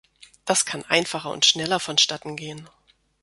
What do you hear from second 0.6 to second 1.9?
kann einfacher und schneller